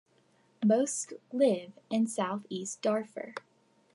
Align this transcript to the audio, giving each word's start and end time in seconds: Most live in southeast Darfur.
Most 0.65 1.13
live 1.31 1.73
in 1.91 2.07
southeast 2.07 2.81
Darfur. 2.81 3.35